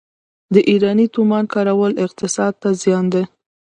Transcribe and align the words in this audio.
د 0.53 0.55
ایراني 0.69 1.05
تومان 1.15 1.45
کارول 1.53 1.91
اقتصاد 2.05 2.53
ته 2.61 2.69
زیان 2.81 3.05
دی. 3.13 3.23